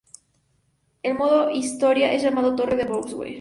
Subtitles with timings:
[1.03, 3.27] El modo historia es llamado Torre de Bowser.